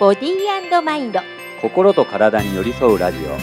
[0.00, 1.20] ボディーマインド。
[1.62, 3.36] 心と体に寄り添うラジオ。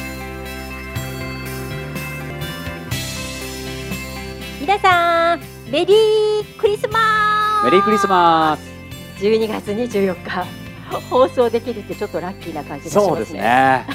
[4.59, 5.39] 皆さん
[5.71, 7.65] メリークリスマス。
[7.65, 9.23] メリークリスマス。
[9.23, 10.45] 12月24日。
[11.09, 13.07] 放送できるってちょっとラッキーな感じがしますね。
[13.07, 13.85] そうですね。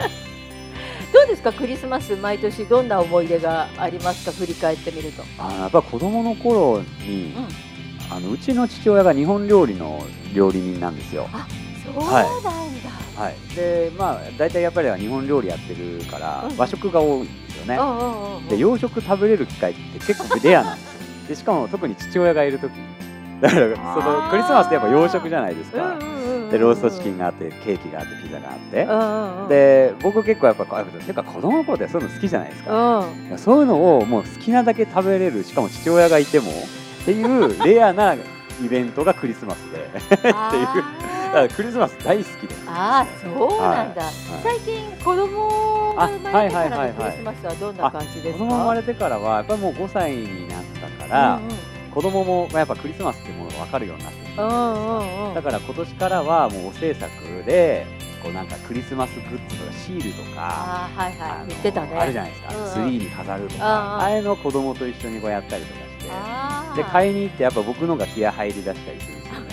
[1.12, 1.52] どうですか？
[1.52, 4.32] クリスマス毎年どんな思い出がありますか？
[4.32, 5.22] 振り返ってみると。
[5.38, 7.48] あのやっぱ子供の頃に、うん
[8.10, 10.02] あのうちの父親が日本料理の
[10.34, 11.28] 料理人なんですよ。
[11.84, 12.20] そうなんだ、
[13.16, 13.54] はい。
[13.54, 20.84] でまあ大体やっぱり日本料理やってるからうん和食が多いんですよね、うんうんうんで洋食食べれる機会って結構レアなんです。
[20.84, 20.90] よ
[21.28, 22.72] でしかも特に父親がいる時。
[23.40, 25.98] だからそのクリスマスってやっぱ洋食じゃないですか、
[26.50, 33.06] でローストチキンがあってケーキがあってピザがあって、で僕結構やっぱこうてか子供の頃ってそういうの好きじゃないですか、
[33.38, 36.50] そういうのをもう好きなだけ食べれるしかも父親がいても
[37.02, 38.18] っていうレアなイ
[38.68, 39.78] ベントがクリスマスで。
[39.78, 41.48] っていう。
[41.54, 44.12] クリスマス大好きであーそうなんだ、はい。
[44.42, 46.92] 最近子供が生まれてかあはいはいらはいはい。
[46.92, 48.44] のクリスマスはどんな感じですか？
[48.44, 50.64] 子供生まれてからはやっぱりもう5歳になっ
[50.98, 51.50] たから、うんうん。
[51.92, 55.34] 子供もまあやっぱクリスマスっていうものが分かるようになってきて、うんうんうん。
[55.34, 57.10] だから今年からはもうお制作
[57.46, 57.86] で
[58.24, 61.30] こうなんかクリスマスグッズとかシールとかあーはいはい。
[61.30, 61.96] あの言ってたね。
[61.96, 62.72] あるじゃないですか、うんうん。
[62.72, 65.80] ツリーに飾るとか、ああいうのを子供と一緒にこうやったりとか
[66.76, 69.50] で買いに行ってやっぱ僕のが気合入り出したりするんですよね。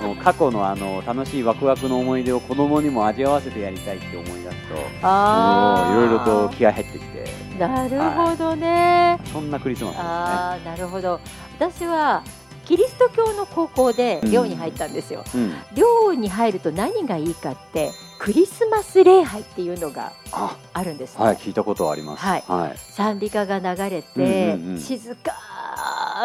[0.06, 7.26] もう過去のあの楽しいワクワクの思い出を子供にも味わわせてやりたいって思い出すといろいろと気合入ってきて。
[7.58, 10.08] なるほどね、そんなクリスマスですね。
[10.08, 11.20] ああなるほど。
[11.58, 12.22] 私は
[12.66, 20.56] キリスト教の高校で寮に入ったんですよ、うん、寮に入ると何がいいかってクリスマス礼拝っていうのがあ。
[20.72, 21.16] あるんです。
[21.18, 22.24] ね、はい聞いたことあります。
[22.24, 22.44] はい。
[22.46, 22.76] はい。
[22.76, 24.80] 賛美歌が流れて、うんうんうん。
[24.80, 25.32] 静か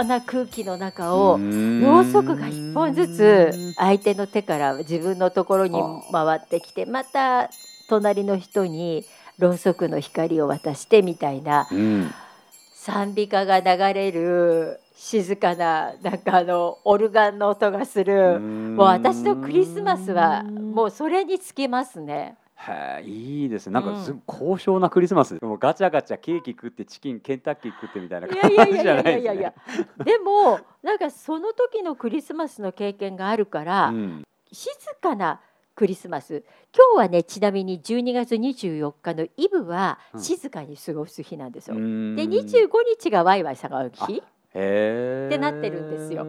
[0.07, 7.49] な空気の中を、ろうそくが一本ずつ相手の手から自分のところに回ってきてまた
[7.89, 9.05] 隣の人に
[9.37, 12.11] ろうそくの光を渡してみたいなうん。
[12.73, 18.39] 賛美歌が流れる静かななんかあのオルガンの音がする。
[18.39, 22.37] もう私のクリスマスはもうそれにつきますね。
[22.67, 23.73] へえいいですね。
[23.73, 23.83] なん。
[23.83, 25.37] うんかすごい高尚なクリスマス。
[25.41, 30.05] もうガチャガチャケーキ食ってチキンケンタッキー食ってみたいないやいやいやい感じじゃやいやいやないですねいや。
[30.05, 34.23] でもなんかその時のクリスマスの経験があるから、うん。
[34.51, 34.69] 静
[35.01, 35.39] かな
[35.75, 36.43] クリスマス。
[36.75, 40.21] 今日はねちなみに12月24日のイブはうん。
[40.21, 41.75] 静かに過ごす日なんですよ。
[41.75, 42.15] うーん。
[42.15, 42.69] で25
[42.99, 44.21] 日がワイワイ騒ぐ日
[44.51, 46.25] ってなってるんですよ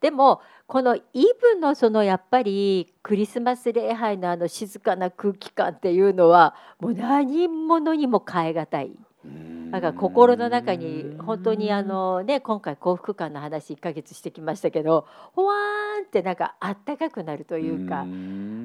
[0.00, 8.92] でもこのイブのそのやっぱりクリスマス礼拝のあの静かな空気感っていうのはもう何者にも代え難い。
[9.70, 18.06] だから心の中に本当にあのね今回幸福感の話1ヶ月してきましたけどほわーんってなんかあったかくなるというか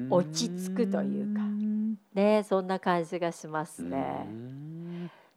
[0.08, 1.42] 落ち着くというか
[2.14, 4.26] ねそんな感じがしますね。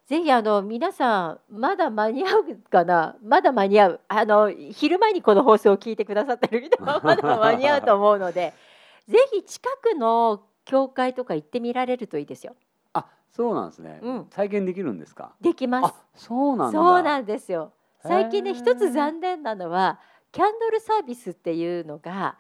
[0.08, 3.18] ぜひあの皆さんまだ間に合うかな？
[3.22, 4.00] まだ間に合う。
[4.08, 8.54] あの昼間にこの放送を聞いてくださってる人はまだ間に合うと思うので
[9.10, 12.56] ぜひ近くの教会とか行ってみられるといいですよ。
[12.94, 14.28] あそうなんですね、うん。
[14.30, 15.34] 再現できるんですか？
[15.42, 15.94] できます。
[15.94, 15.94] あ。
[16.16, 16.80] そうなんだ。
[16.80, 17.74] そうなんですよ。
[18.00, 20.00] 最近ね一つ残念なのは
[20.32, 22.38] キャンドルサービスっていうのが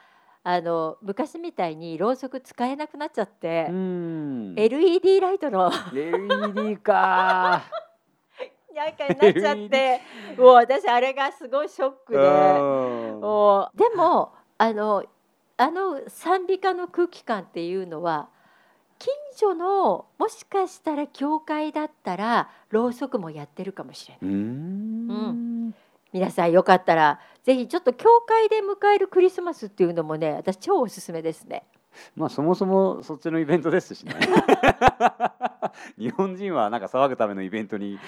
[0.50, 4.56] あの昔みたいにろうそく使えなくなっちゃってう、ん。
[4.56, 5.70] LED ライトの。
[5.94, 7.64] LED か。
[8.74, 10.00] なんかになっちゃって
[10.38, 12.20] もう私あれがすごいショックで。
[12.20, 13.20] うん。
[13.20, 15.04] もうでもあの
[15.58, 18.30] あの賛美歌の空気感っていうのは
[19.00, 24.32] 近所のもしかしたら教会だったらろうそくもやってるかもしれない。
[24.32, 25.76] うーん
[26.14, 31.64] 皆さんよかったらぜひちょっと教会で迎えるクリスマスっていうのもね私超おすすめですね。
[32.16, 34.14] まあそもそもそっちのイベントですしね。
[35.98, 38.00] 日本人はなんか騒ぐためのイベントに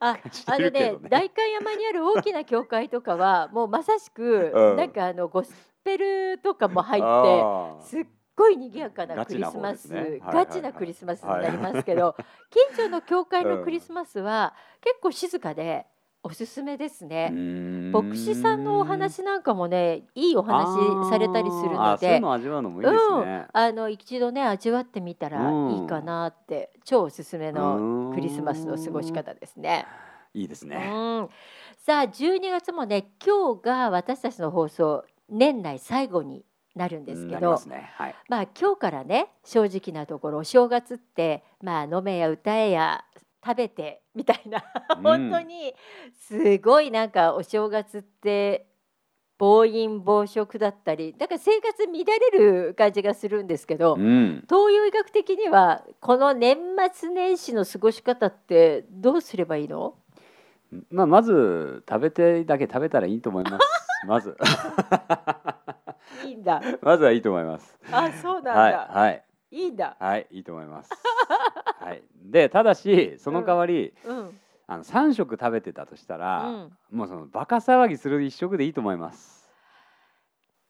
[0.00, 4.76] ああのね代官山にある大きな教会とかはもうまさしく、うん。
[4.76, 5.52] なんかあのゴス
[5.84, 9.88] ペルとかも入ってすっごい賑やかなクリスマス、
[10.20, 12.14] ガチなクリスマスになりますけど、
[12.50, 15.86] 近所の教会のクリスマスは結構静かで
[16.26, 17.30] おすすめですね。
[17.92, 21.98] 牧師さんのお話なんかもねいいお話されたりするのあー。
[21.98, 25.38] そういうでの味わうのもいいですね、あの一度ね味わってみたら
[25.70, 29.86] いいかなって、超おすすめのクリスマスの過ごし方ですね。
[30.34, 31.28] いいですね、うん、
[31.78, 36.44] さあ12月もね今日が私たちの放送年内最後に
[36.74, 37.90] なるんですけど、ね。
[37.94, 38.14] はい。
[38.28, 43.04] まあ今日からね正直なところお正月ってまあ飲めや歌えや
[43.46, 44.64] 食べてみたいな。
[44.96, 45.02] うん。
[45.02, 45.74] 本当に
[46.14, 48.66] すごいなんかお正月って
[49.38, 54.44] 暴飲暴食だったりだから生活乱れる感じがするんですけど、うん。
[54.48, 56.56] 東洋医学的にはこの年
[56.92, 59.94] 末年始の過ごし方ってどうすればいいの？
[60.90, 63.66] まあまず食べてだけ食べたらいいと思います。
[64.06, 64.36] まず。
[66.24, 66.60] いいんだ。
[66.82, 67.78] まずはいいと思います。
[67.92, 69.25] あそうなんだ、はいはい
[69.64, 69.96] い、いんだ。
[69.98, 70.90] はいいいと思います。
[71.80, 72.02] はい。
[72.24, 74.40] でただしその代わり、うん。
[74.68, 76.76] あの3食食べてたとしたうら、ん。
[76.90, 79.36] もうそのバカ騒ぎする一食でいいと思います。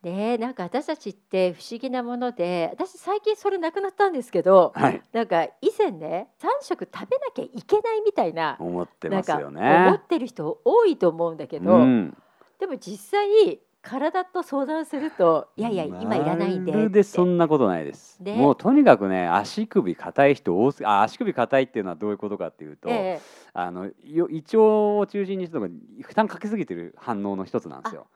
[0.02, 5.02] ねえなんか私たちって不思議なもので私最近それなくなったんですけどはい。
[5.12, 9.86] なんか以前ね3食食べなきゃいけないみたいな思ってますよね。
[9.88, 12.16] 思ってる人多いと思うんだけど、うん。
[12.60, 23.20] でも実際体と相談するといやいや今いらないんでまるでそんなことないです、ねもうとにかくね足首硬い人多すあ足首硬いっていうのはどういうことかっていうと、ええ。
[23.52, 25.58] あのよ胃腸を中心にして
[26.02, 28.08] 負担かけすぎてる反応の一つなんですよ、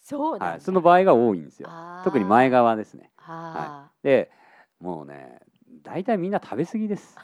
[0.00, 1.68] そうなんだ、はい、その場合が多いんですよ。
[2.04, 3.10] 特に前側ですね。
[3.18, 4.30] あで
[4.80, 5.40] もうね
[5.82, 7.16] 大体みんな食べ過ぎです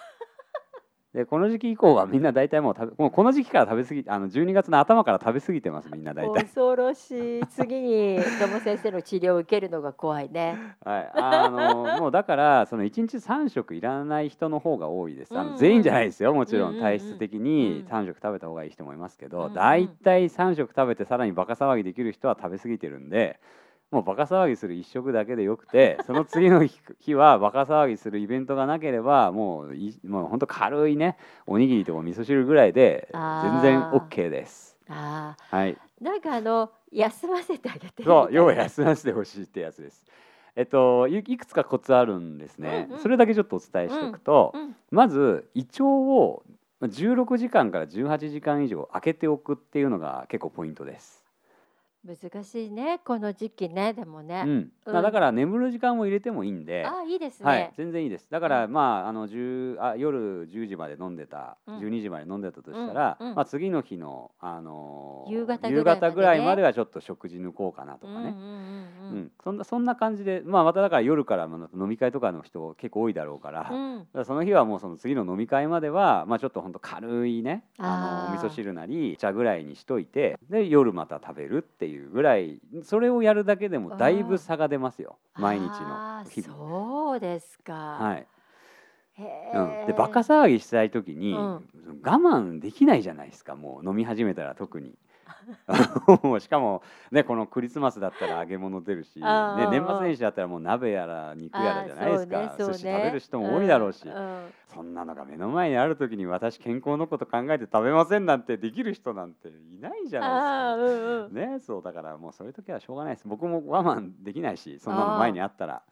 [1.14, 6.44] でこの時期以降はみんな大体もう食べもうこの時期から食べ過ぎあの12月の頭から食べ過ぎてますみんなー大体。
[6.44, 7.46] 恐ろしい。
[7.48, 10.56] 次に友先生の治療を受けるのが怖いね。
[10.84, 15.36] はい、あのもうだからその1日3食いらない人の方が多いです。
[15.36, 17.42] あの全員じゃないですよもちろうん体質的うん。
[17.42, 23.40] に3食食べた方がいい人もいますけどうんうん大体3食食べてさらにバカ騒ぎできる人は食べ過ぎてるんで
[23.90, 31.16] もうバカ騒ぎする1食だけでよくて その次の日日はバカ騒ぎするイベントがなければもういもうほんと軽いね
[31.46, 33.08] おにぎりとか味噌汁ぐらいで
[33.42, 34.76] 全然 OK です。
[34.88, 40.06] あはい、ーなんかあの休ませてあげてそう要は休ませてほしいってやつです。
[40.56, 43.00] えっといいくつかコツあるんですね、うんうん。
[43.00, 44.76] それだけちょっとお伝えしておくと、うん。
[44.90, 46.42] まず胃腸を
[46.82, 51.24] 16時間から18時間以上開けておくっていうのが結構ポイントです。
[52.02, 54.92] 難しいねこの時期ねでもね、うん、うん。
[54.92, 58.26] まあだから眠る時間も入れてもいいんで、ああいいですね、はい、全然いいです。
[58.30, 61.78] だから、うまああの10あ夜10時まで飲んでた、うん。
[61.78, 63.34] 12時まで飲んでたとしたら、うんうん。
[63.34, 68.34] まあ次の日のあのー夕方ぐらいぐらいまではちょっと食事抜こうかなとかね。
[69.42, 74.24] そんなそんな感じで、まあ、まただから夜から飲み会とかの人結構多いだろうから,、うん。
[74.24, 85.18] その日はもうその次の飲み会までは、まあ、ちょっとほんと軽いねあのお味噌汁なり茶ぐらいにしといてで夜また食べるっていうぐらいそれをやるだけでもだいぶ差が出ますよ。
[85.34, 86.56] 毎日の日々。
[86.56, 88.26] そうですか、はい。
[89.14, 91.70] へうん、ーでバカ騒ぎしたい時に、うん。
[92.02, 93.56] 我慢できないじゃないですか。
[93.56, 94.94] もう飲み始めたら特に。
[96.40, 99.24] しかもねこのクリスマスだったら揚げ物出るし、ね
[99.70, 102.72] 年末年始だったらもう鍋やら肉やらじゃないですか、あーそうね。
[102.72, 104.50] 寿司食べる人も多いだろうし、んん。
[104.74, 111.34] そんなのが目の前にある時に私健康のこと考えて食べませんなんてできる人なんていないじゃないですうんうん。
[111.34, 111.40] か。
[111.52, 113.28] ねそうだからもうそういう時はしょうがないです。
[113.28, 115.82] 僕も我慢できないしそんなの前にあったら。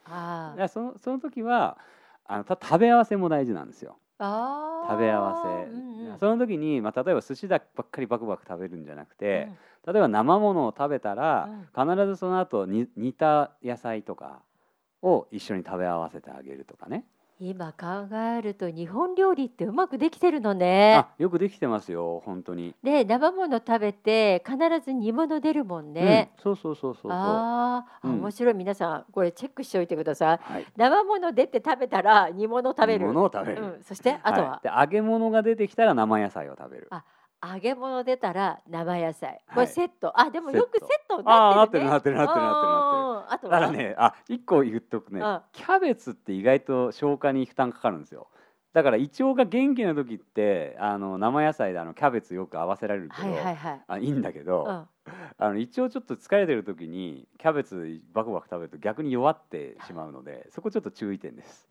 [0.69, 1.79] そのその時は
[2.25, 6.19] あのた食べ合わせも大事なんですよ食べ合わせ、うんうん。
[6.19, 9.49] その時に、まあ、例えば寿司だばっかりバクバク食べるんじゃなくて、
[9.87, 9.94] うん。
[9.94, 11.97] 例えば生ものを食べたら、うん。
[11.97, 14.43] 必ずその後に煮た野菜とか
[15.03, 17.05] を一緒に食べ合わせてあげるとかね、
[17.40, 20.96] 今考えると日本料理ってうまくできてるのね。
[20.96, 27.12] あよくできてますよ本当に、で生もの食べて必ず煮物出るもんね、うん、そうそうそうそうそう。
[27.12, 28.21] あーあうん。
[28.21, 28.54] 面白い。
[28.54, 30.38] 皆さんこれチェックしておいてください。
[30.52, 30.66] はい。
[30.76, 33.07] 生もの出て食べたら煮物食べる。
[33.07, 34.66] 煮物を食べる、うん、そしてあとは、い。
[34.66, 36.88] で揚げ物が出てきたら生野菜を食べる。
[36.90, 37.04] あ
[37.42, 39.40] 揚げ物出たら生野菜。
[39.54, 39.66] こはい。
[39.66, 43.02] れセット、あでもよくセットあーなってるねなってるなってるなってるなってる。
[43.02, 43.33] うん。
[43.33, 43.61] あとは？
[43.61, 45.40] だからねあ一個言っとくね、うん。
[45.52, 48.28] キャベツって意外と消化に負担かかるんですよ。
[48.75, 53.80] だから胃腸が元気な時ってあの生野菜であのキャベツよく合わせられるけど、はいはいはい。
[53.88, 55.12] あいいんだけど、うん。
[55.38, 61.68] あの一応ちょっと疲れてる時にキャベツバクバク食べると逆に弱ってしまうのでそこちょっと注意点です。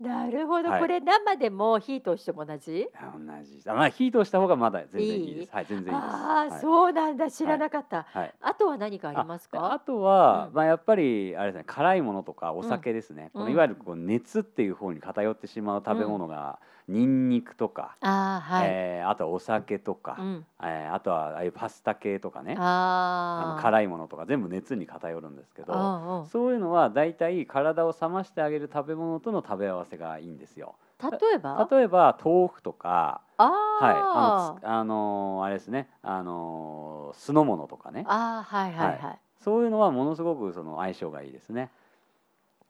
[0.00, 0.80] なるほど、はい。
[0.80, 2.88] これ生でも火通しても同じ？
[2.96, 3.60] あ同じ。
[3.68, 5.34] あまあ火通した方がまだ全然いい？
[5.34, 5.52] です。
[5.52, 6.14] はい全然いいです。
[6.14, 6.60] ああ、はい。
[6.60, 7.30] そうなんだ。
[7.30, 8.34] 知らなかった、はい。
[8.40, 10.54] あとは何かありますああかとは、うん。
[10.54, 13.40] まあやっぱりあれですね辛いものとかお酒ですね、うん。
[13.42, 22.56] このいわゆるこう熱っていう方に偏ってしまう食べ物が、ニンニクとか、ああはい、えーあとはお酒とか、うん、えーあとはああいうパスタ系とかね。
[22.58, 26.26] あああの辛いものとか全部熱に偏るんですけど、うんうん。
[26.26, 30.76] そういうのはだいたい体を冷ましてあげる食べ物との食べ合わせがいいんですよ。
[31.02, 31.68] 例えば？
[31.70, 41.70] 例えば豆腐とか、あはい、ああのつあのーあれですね、あのー酢の物とかね、あーはいはいはい、そういうのはものすごくその相性がいいですね。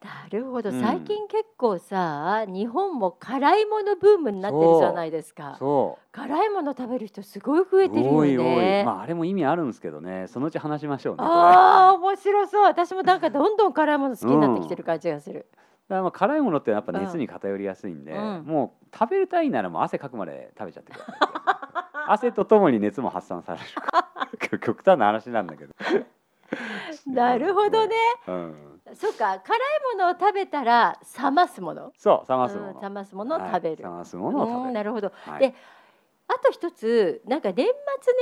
[0.02, 0.80] なるほど、うん。
[0.80, 5.56] 最近結構さ日本も辛いものブームになってるじゃないですか。
[5.58, 6.02] そう。
[6.10, 8.80] 辛いもの食べる人すごい増えてるよね。
[8.80, 10.26] いまああれも意味あるんですけどね。
[10.28, 12.62] そのうち話しましょうねああ面白そう。
[12.62, 15.58] 私もなんかどんどん辛いもの好きになってきてる感じがする、だ
[15.90, 17.00] からまあ辛いものってやっぱうん。
[17.04, 18.44] 熱に偏りやすいんで、うん。
[18.46, 21.16] もう食べるたいならもう汗かくまで食べちゃってください
[22.08, 24.58] 汗とともに熱も発散される。
[24.58, 25.74] 極端な話なんだけど。
[27.06, 27.94] なるほどね。
[28.26, 31.92] うん、そうか辛いものを食べたら冷ますもの。
[31.96, 34.68] そう冷ますもの、うん冷ますものを食べる、はい冷ますものを食べる。
[34.68, 35.12] うんなるほど。
[35.26, 35.40] はい。
[35.40, 35.54] で
[36.32, 37.66] あと一つなんか年末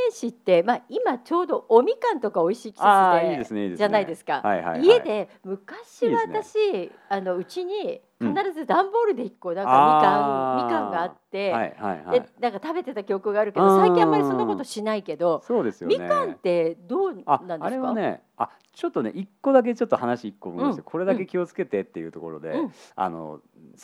[0.06, 4.42] 年始って、まあ、今ちょうどおみかんとか美味しい季節でじゃないですか。
[4.80, 8.34] 家で昔は私あのうちにうん。
[8.34, 12.20] 必ず段ボールで一個なんかみかんみかんがあって、はいはいはい。
[12.20, 15.98] でなんか食べてた記憶があるけうんど最近あんまりそんなことしないけど、そうですよね。
[15.98, 17.66] みかんってどうあなんですか？
[17.66, 23.40] あれはねあちょっとね一個だけちょっと話一個戻して、うんこれだけ気をつけてっていうところで、うんあの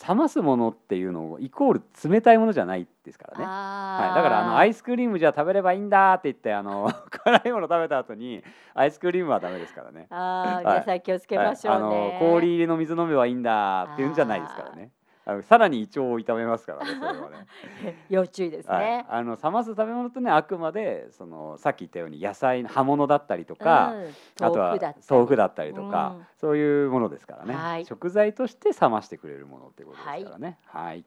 [0.08, 3.44] 冷ますものっていうのをイコール冷たいものじゃないですからね。
[3.46, 8.42] あはい、だからあのアイイスクリームじゃ食べればいいんだって言ってあの辛いもの食べた後に
[8.74, 10.06] アイスクリームはダメですからね。
[10.10, 11.82] あーはい皆さん気をつけましょうね。
[11.82, 14.90] はい、あの氷入りの水飲めばいいんだっていうんじゃないですからね。
[15.26, 17.46] あのさらに胃腸を痛めますからねそれはね。
[18.10, 24.76] 要注意ですはいね。、あの冷ます食べ物ってねあくまでそのさっき言ったように野菜葉物だったりとか、うんあとは
[25.08, 30.58] 豆腐だったりとか、うんそういうものですからね、はい食材として冷ましてくれるものってことですからね。
[30.66, 31.04] はい、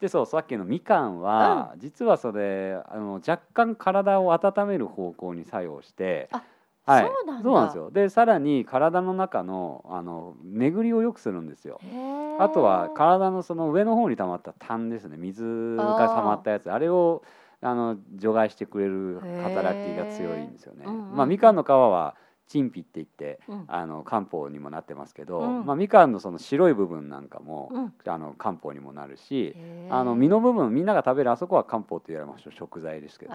[0.00, 6.28] でそうさっきのみかんは、実はそれあの若干体を温める方向に作用して。
[6.32, 6.42] あ
[6.88, 7.42] はい、そうなんだ。
[7.42, 7.90] そうなんですよ。
[7.90, 11.80] でさらに体の中のあの巡りを良くするんですよ。
[12.38, 15.16] あとは体のその上の方に溜まった痰ですね。
[15.16, 16.70] 水が溜まったやつ。
[16.70, 17.22] あれを
[17.60, 20.84] あの除外してくれる働きが強いんですよね。
[20.86, 22.14] うんうんまあ、みかんの皮は
[22.46, 23.64] 陳皮って言ってうん。
[23.68, 25.66] あの漢方にもなってますけど、うん。
[25.66, 27.92] まあ、みかんのその白い部分なんかも、うん。
[28.06, 29.54] あの漢方にもなるし、
[29.90, 33.32] あの実の部分みんなが食べるあそこは漢方って言われましょう食材ですけど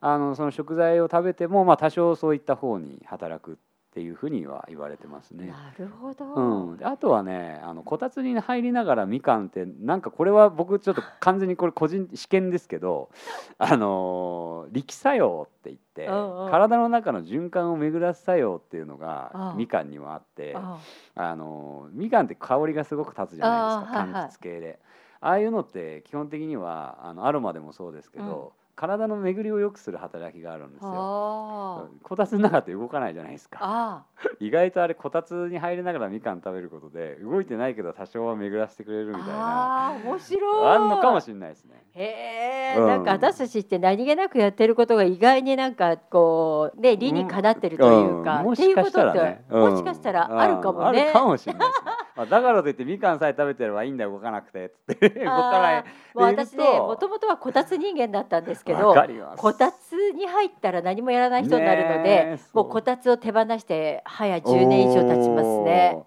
[0.00, 5.46] ああのその食材を食べても、まあ、多少そういった方に働くっていうふうには言われてますね。
[5.46, 6.24] ーなるほど。
[6.70, 13.08] うん、であとはねあのこたつに入りながらみかんってなんかこれは僕ちょっと完全にこれ個人試験ですけど
[13.58, 16.50] あのー力作用って言ってうんうん。
[16.50, 20.78] 体の中の循環を巡らす作用っていうのがみかんにはあってあ
[21.16, 21.34] あ。
[21.34, 24.78] のーみかんって香りがすごく立つじゃないですか柑橘系で。
[25.20, 30.92] ああいうのって基本的にはあのアロマでもそうですけど、体の巡りを良くする働きがあるんですよ。
[30.94, 33.58] あこたつの中って動かないじゃないですか。
[33.60, 34.04] あ
[34.38, 40.68] 意外とあれこたつに入りながらみかん食べることで動いてないけど多少は巡らせてくれるみたいなあー面白い。
[40.68, 41.84] あんのかもしれないですね。
[41.94, 51.00] へえ、うんなんか私たちって何気なくやってることが意外になんかこうね理にかなってるというか、んもっていうしかしたらね、うんもしかしたらあるかもね。
[51.00, 51.74] うんあるかもしれないね。
[52.18, 54.66] まあだからといってみかんさえ食べてればいいんだよ動かなくて。
[54.66, 55.84] っつって動かない
[56.14, 58.92] もう私ねもともとはこたつ人間だったんですけど
[59.36, 66.02] こたつに入ったら何もやらない人になるので、もうこたつを手放して早10年以上経ちますね。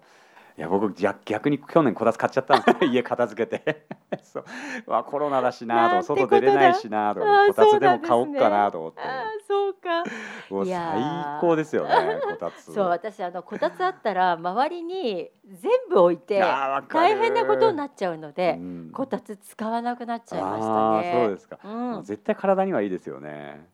[0.58, 3.86] いや僕逆逆に去年こたつ買っちゃったんですよ家片付けて。
[4.22, 4.44] そう。
[4.86, 6.02] うわコロナだしなと。
[6.02, 7.20] 外出れないしなと。
[7.20, 9.00] こたつでも買おうかなと思って。
[9.48, 10.04] そうか。
[10.48, 12.64] 最高ですよねこたつ。
[12.72, 18.90] そう私あのこたつあったら周りに全部置いて大変なことになっちゃうので、うん。
[18.92, 21.12] こたつ使わなくなっちゃいましたあね。
[21.14, 23.71] ーそうですか、うん、絶対体にはいいですよね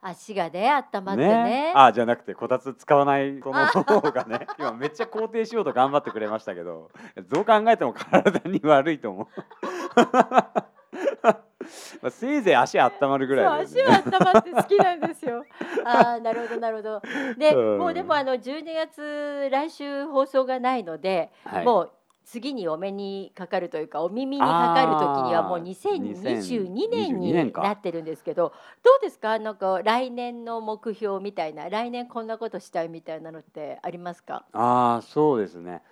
[0.00, 1.72] 足がね温まってね。
[1.74, 6.90] あじゃなくてこたつ使わない子の方がね 今めっちゃ肯定しようと頑張ってくれましたけど
[7.28, 9.26] どう考えても体に悪いと思う
[12.02, 15.44] まあせいぜい足温まるぐらいそう足は温まって好きなんですよ。
[15.84, 17.02] ああなるほどなるほど。
[17.38, 21.92] で、うんもうでもあの12月来週放送がないので、はいもう
[22.24, 28.52] 次にお目にかかるというかお耳にかかる時にはもうあー2022年に2022年かなってるんですけど
[28.82, 29.38] どうですか？
[29.38, 34.44] なんか来年の目標みたいな来年こんなことしたいみたいなのってありますか？
[34.52, 35.82] ああそうですね。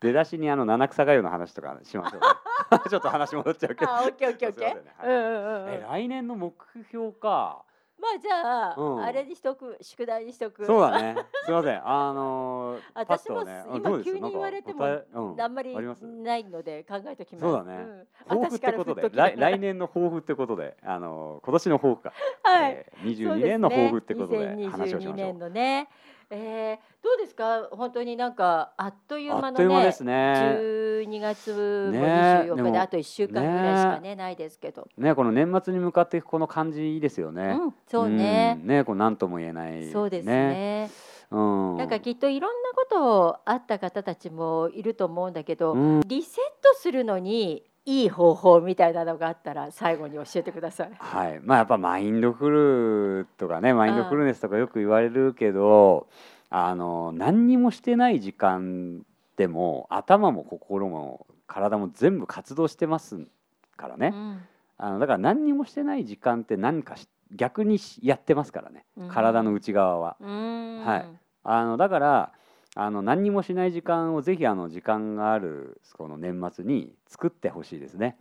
[0.00, 3.90] 出だしにあの七草がゆの話とかしましょう、ね、 ちょっと話戻っちゃうけど。
[3.90, 4.74] あオッケーオッケーオッケー。
[4.74, 4.82] ね。
[4.96, 5.08] はい。
[5.08, 5.70] うんうんうんうん。
[5.72, 6.54] え来年の目
[6.90, 7.62] 標か
[8.00, 9.02] まあじゃあ、うん。
[9.02, 10.64] あれにしとく宿題にしとく。
[10.64, 11.16] そうだね。
[11.44, 11.88] すいません。
[11.88, 14.12] あのー、私もパッとね今うんどうです？
[14.12, 15.40] 急に言われてもなんか答えうん。
[15.40, 16.06] あんまりあります？
[16.06, 17.42] ないので考えときます。
[17.42, 17.76] そうだね。
[17.78, 18.06] ん。
[18.28, 19.10] 抱負ってことで。
[19.10, 20.76] 来ら来年の抱負ってことで。
[20.82, 22.12] あのー今年の抱負か、
[22.44, 22.72] はい。
[22.72, 25.14] えー、22年の抱負ってことで話をし2022ましょう。
[25.16, 25.88] 年のね、
[26.30, 27.68] えー、どうですか？
[27.72, 30.12] 本当になんかあっという間のねですね。
[30.12, 32.00] 12月もね
[32.50, 38.58] 24日で,、あと1週間ぐらいしかねないですけど、ねこの年末に向かっていくこの感じいいですよね、うん、そうね。
[38.60, 40.90] うんねこう何とも言えないそうですね。
[41.30, 46.00] うん、なんかきっといろんなことあった方たちもいると思うんだけど、うん。
[46.06, 50.90] リセットするのにいい方法みたいなのがあったら最後に教えてください。
[50.98, 56.06] はい、まあやっぱマインドフルとかねマインドフルネスとかよく言われるけど、
[56.50, 59.00] あの何にもしてない時間
[59.36, 63.18] でも頭も心も体も全部活動してます
[63.78, 64.42] からね、うん。
[64.76, 68.84] あのだから何にもしてない時間って何かし逆にしやってますからね。
[68.98, 69.08] うん。
[69.08, 70.16] 体の内側は。
[70.20, 70.84] うーん。
[70.84, 71.08] はい。
[71.42, 72.32] あのだから
[72.74, 78.16] あの何にもしない時間をぜひあの時間があるこの年末に作ってほしいですね。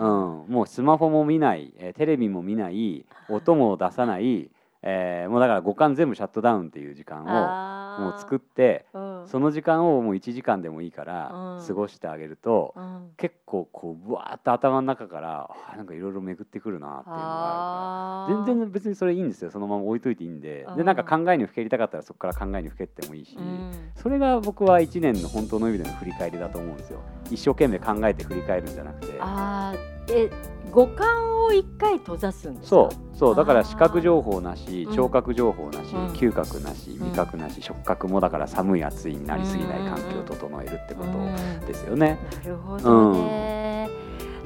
[0.00, 4.50] うん、もうスマホも見ない、えーテレビも見ない音も出さない、
[4.82, 9.12] えーもうだから五感全部シャットダウンっていう時間をもう作ってうん。
[9.28, 11.66] その時間をもう1時間でもいいからうん。
[11.66, 13.10] 過ごしてあげると、うん。
[13.16, 19.50] 結構こうぶわーっと頭の中からあーなんかいろいろ巡ってくるなっていうのがあるから全然別にそれいいんですよ。
[19.50, 20.66] そのまま置いといていいんで。
[20.68, 20.76] うん。
[20.76, 23.36] でなんか考えにふけりたかったらそこから考えにふけってもいいし。
[23.36, 23.70] うん。
[23.94, 26.98] それが僕は1年の本当の意味での振り返りだと思うんですよ。
[27.30, 29.18] 一生懸命考えて振り返るんじゃなくて
[30.08, 30.30] え
[30.70, 32.76] 五感を一回閉ざすんですか？
[32.76, 34.94] そうそうだから視覚情報なしうん。
[34.94, 36.06] 聴覚情報なし、うん。
[36.12, 37.08] 嗅覚なしうん。
[37.08, 42.18] 味覚なし、触覚もだから寒い暑いになりすぎない環境を整えるってことですよね。
[42.44, 43.88] なるほどね、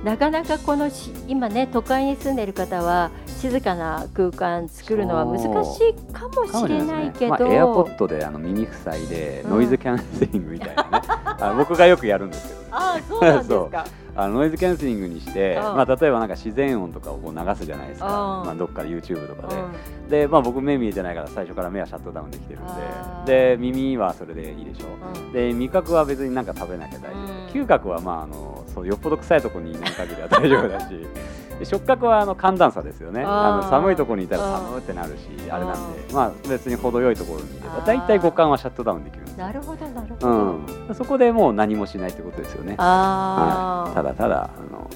[0.04, 9.50] なかなかこのし今ね都会に住んでる方は静かな空間作るのは難しいかもしれないけど、まあ、エアポッドであの耳塞いでうん。
[9.52, 10.90] ノイズキャンセリングみたいなね、
[11.40, 12.66] あ僕がよくやるんですけどね。
[12.72, 13.86] ああそうなんですか
[14.16, 15.62] あのノイズキャンセリングにして、うん。
[15.62, 18.46] まあ、例えばなんか自然音とかをこう流すじゃないですか、うん。
[18.46, 19.56] まあ、どっかで YouTube とかで。
[19.56, 20.08] うん。
[20.08, 23.50] で、まあ、僕目見えてないから最初から目はシャットダウンできてるんで。
[23.50, 24.86] で耳はそれでいいでしょ。
[25.16, 25.32] うん。
[25.32, 27.62] で味覚は別になんか食べなきゃ大丈夫、うん。
[27.62, 30.86] 嗅覚はまああのそうよっぽど臭いところにいない限りは大丈夫だし。
[31.58, 33.24] で触覚はあの寒暖差ですよね。
[33.26, 37.86] あの寒いところにいたら寒ってなるしあれなんあでまあ別に程よいところにいればあー。
[37.86, 39.46] 大体五感はシャットダウンできるんですよ。
[39.46, 42.76] なるほどなるほうど、ん、そこでもう何もしないってことですよね。
[42.76, 44.90] はい、ただただあの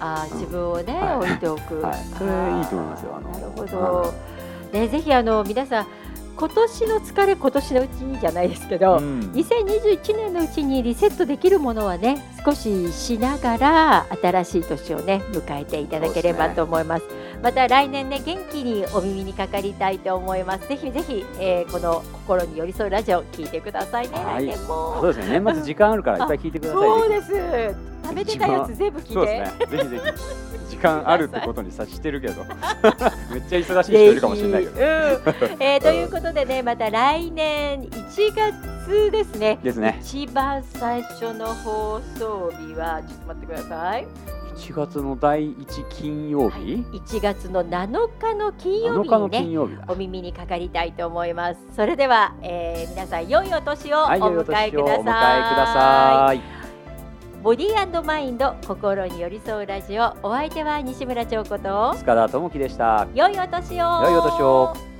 [0.00, 1.16] あー自分をね、はい。
[1.16, 1.94] 置いておく、はい。
[2.16, 3.12] それいいと思いますよ。
[3.18, 4.14] あのなるほど、
[4.72, 5.86] ね、ぜひあの皆さん
[6.36, 9.20] 今年の疲れ今年のうちにじゃないですけど、うん。
[9.32, 17.04] 2021年のうちにリセットできるものはね少ししながら新しい年をね迎えていただければと思います。
[17.42, 20.68] また来年ね元気にお耳にかかりたいと思います。
[20.68, 24.46] ぜひぜひ、えーこの心に寄り添うラジオ聞いてくださいね、はい。
[24.46, 24.98] 来年も。
[25.00, 25.40] そうですね。
[25.40, 26.82] 年末時間あるからいっぱい聞いてください。
[26.82, 29.12] そうねです食べてたやつ全部聞いて。
[29.14, 29.66] そうですね。
[29.66, 32.44] ぜひぜひ時間あるってことに察してるけど。
[33.32, 34.82] めっちゃ忙しい人いるかもしれないけどうん。
[34.82, 39.58] えーということでねまた来年1月ですね。
[39.62, 39.98] ですね。
[40.02, 44.06] 一番最初の放送日はちょっと待ってください。
[44.56, 46.62] 1月の第1金曜はい。
[46.62, 49.82] 日、1月の7日の金曜7日にね金曜日だ。
[49.88, 51.60] お耳にかかりたいと思います。
[51.74, 56.63] それでは、えー皆さん良いお年をお迎え年をお迎えくください,、ださい
[57.44, 60.16] ボディーマインド心に寄り添うラジオ。
[60.22, 61.94] お相手は西村彫子と。
[61.98, 63.06] 塚田智樹でした。
[63.14, 64.02] 良いお年を。
[64.02, 64.93] 良いお年を